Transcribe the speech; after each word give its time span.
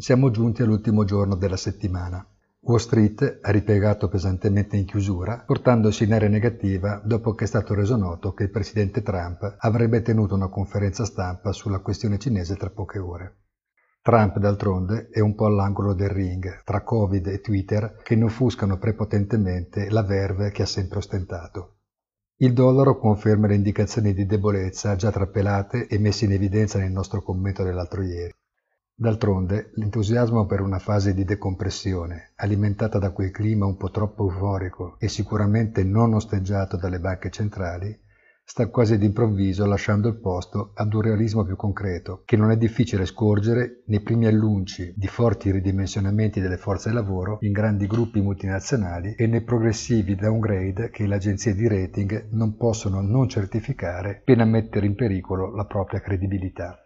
siamo 0.00 0.30
giunti 0.30 0.62
all'ultimo 0.62 1.02
giorno 1.02 1.34
della 1.34 1.56
settimana. 1.56 2.24
Wall 2.60 2.78
Street 2.78 3.40
ha 3.42 3.50
ripiegato 3.50 4.08
pesantemente 4.08 4.76
in 4.76 4.84
chiusura, 4.84 5.42
portandosi 5.44 6.04
in 6.04 6.12
area 6.12 6.28
negativa 6.28 7.02
dopo 7.04 7.34
che 7.34 7.44
è 7.44 7.46
stato 7.48 7.74
reso 7.74 7.96
noto 7.96 8.32
che 8.32 8.44
il 8.44 8.50
presidente 8.50 9.02
Trump 9.02 9.56
avrebbe 9.58 10.00
tenuto 10.02 10.36
una 10.36 10.48
conferenza 10.48 11.04
stampa 11.04 11.50
sulla 11.50 11.80
questione 11.80 12.18
cinese 12.18 12.54
tra 12.54 12.70
poche 12.70 13.00
ore. 13.00 13.36
Trump, 14.00 14.38
d'altronde, 14.38 15.08
è 15.10 15.18
un 15.18 15.34
po' 15.34 15.46
all'angolo 15.46 15.94
del 15.94 16.10
ring, 16.10 16.62
tra 16.62 16.84
Covid 16.84 17.26
e 17.26 17.40
Twitter, 17.40 17.96
che 18.00 18.22
offuscano 18.22 18.78
prepotentemente 18.78 19.90
la 19.90 20.04
verve 20.04 20.52
che 20.52 20.62
ha 20.62 20.66
sempre 20.66 20.98
ostentato. 20.98 21.78
Il 22.36 22.52
dollaro 22.52 22.98
conferma 22.98 23.48
le 23.48 23.56
indicazioni 23.56 24.14
di 24.14 24.26
debolezza 24.26 24.94
già 24.94 25.10
trapelate 25.10 25.88
e 25.88 25.98
messe 25.98 26.24
in 26.24 26.32
evidenza 26.32 26.78
nel 26.78 26.92
nostro 26.92 27.20
commento 27.20 27.64
dell'altro 27.64 28.02
ieri. 28.02 28.32
D'altronde, 29.00 29.70
l'entusiasmo 29.74 30.44
per 30.44 30.60
una 30.60 30.80
fase 30.80 31.14
di 31.14 31.22
decompressione, 31.22 32.32
alimentata 32.34 32.98
da 32.98 33.12
quel 33.12 33.30
clima 33.30 33.64
un 33.64 33.76
po' 33.76 33.92
troppo 33.92 34.24
euforico 34.24 34.96
e 34.98 35.06
sicuramente 35.06 35.84
non 35.84 36.14
osteggiato 36.14 36.76
dalle 36.76 36.98
banche 36.98 37.30
centrali, 37.30 37.96
sta 38.42 38.66
quasi 38.66 38.98
d'improvviso 38.98 39.66
lasciando 39.66 40.08
il 40.08 40.18
posto 40.18 40.72
ad 40.74 40.92
un 40.92 41.02
realismo 41.02 41.44
più 41.44 41.54
concreto, 41.54 42.22
che 42.24 42.36
non 42.36 42.50
è 42.50 42.56
difficile 42.56 43.06
scorgere 43.06 43.84
nei 43.86 44.00
primi 44.00 44.26
annunci 44.26 44.92
di 44.96 45.06
forti 45.06 45.52
ridimensionamenti 45.52 46.40
delle 46.40 46.56
forze 46.56 46.90
lavoro 46.90 47.38
in 47.42 47.52
grandi 47.52 47.86
gruppi 47.86 48.20
multinazionali 48.20 49.14
e 49.14 49.28
nei 49.28 49.42
progressivi 49.42 50.16
downgrade 50.16 50.90
che 50.90 51.06
le 51.06 51.14
agenzie 51.14 51.54
di 51.54 51.68
rating 51.68 52.30
non 52.32 52.56
possono 52.56 53.00
non 53.00 53.28
certificare 53.28 54.22
pena 54.24 54.44
mettere 54.44 54.86
in 54.86 54.96
pericolo 54.96 55.54
la 55.54 55.66
propria 55.66 56.00
credibilità. 56.00 56.82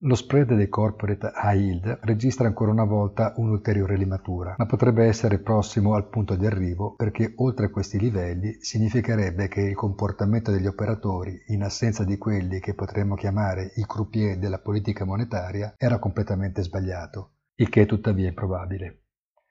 Lo 0.00 0.14
spread 0.14 0.54
dei 0.54 0.68
corporate 0.68 1.32
high 1.42 1.58
yield 1.58 2.00
registra 2.02 2.46
ancora 2.46 2.70
una 2.70 2.84
volta 2.84 3.32
un'ulteriore 3.36 3.96
limatura, 3.96 4.54
ma 4.58 4.66
potrebbe 4.66 5.06
essere 5.06 5.38
prossimo 5.38 5.94
al 5.94 6.10
punto 6.10 6.36
di 6.36 6.44
arrivo 6.44 6.94
perché 6.94 7.32
oltre 7.36 7.70
questi 7.70 7.98
livelli 7.98 8.58
significherebbe 8.60 9.48
che 9.48 9.62
il 9.62 9.74
comportamento 9.74 10.50
degli 10.50 10.66
operatori, 10.66 11.44
in 11.46 11.62
assenza 11.62 12.04
di 12.04 12.18
quelli 12.18 12.60
che 12.60 12.74
potremmo 12.74 13.14
chiamare 13.14 13.72
i 13.76 13.86
croupier 13.86 14.36
della 14.36 14.58
politica 14.58 15.06
monetaria, 15.06 15.72
era 15.78 15.98
completamente 15.98 16.62
sbagliato, 16.62 17.30
il 17.54 17.70
che 17.70 17.80
è 17.80 17.86
tuttavia 17.86 18.28
improbabile. 18.28 19.05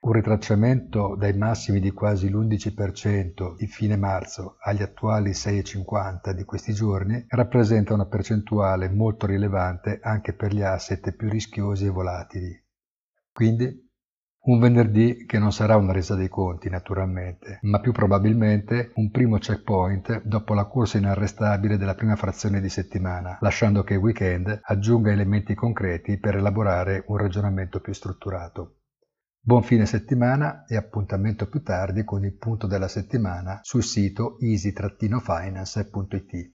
Un 0.06 0.11
ritracciamento 0.11 1.16
dai 1.16 1.36
massimi 1.36 1.80
di 1.80 1.89
quasi 1.89 2.30
l'11% 2.30 3.56
di 3.58 3.66
fine 3.66 3.98
marzo 3.98 4.58
agli 4.59 4.84
attuali 4.84 5.31
6,50 5.31 6.30
di 6.30 6.44
questi 6.44 6.73
giorni 6.73 7.25
rappresenta 7.30 7.95
una 7.95 8.06
percentuale 8.06 8.88
molto 8.88 9.25
rilevante 9.25 10.00
anche 10.03 10.34
per 10.34 10.53
gli 10.53 10.62
asset 10.62 11.12
più 11.16 11.28
rischiosi 11.28 11.88
e 11.88 11.89
volatili. 11.89 12.64
Quindi 13.34 13.89
un 14.42 14.59
venerdì 14.59 15.25
che 15.25 15.39
non 15.39 15.52
sarà 15.52 15.75
una 15.75 15.92
resa 15.92 16.14
dei 16.14 16.30
conti, 16.30 16.69
naturalmente, 16.69 17.58
ma 17.64 17.80
più 17.80 17.92
probabilmente 17.92 18.92
un 18.97 19.09
primo 19.09 19.40
checkpoint 19.40 20.22
dopo 20.22 20.53
la 20.53 20.66
corsa 20.66 21.00
inarrestabile 21.00 21.78
della 21.78 21.95
prima 21.95 22.16
frazione 22.16 22.62
di 22.62 22.69
settimana, 22.69 23.40
lasciando 23.42 23.84
che 23.84 23.95
il 23.95 24.02
weekend 24.02 24.59
aggiunga 24.66 25.12
elementi 25.12 25.56
concreti 25.56 26.19
per 26.19 26.36
elaborare 26.36 27.06
un 27.08 27.17
ragionamento 27.17 27.80
più 27.80 27.92
strutturato. 27.94 28.81
Buon 29.48 29.62
fine 29.62 29.86
settimana 29.86 30.66
e 30.66 30.76
appuntamento 30.76 31.48
più 31.48 31.62
tardi 31.62 32.04
con 32.04 32.26
il 32.26 32.34
punto 32.34 32.66
della 32.66 32.88
settimana 32.88 33.60
sul 33.62 33.84
sito 33.84 34.40
easy-finance.it. 34.40 36.52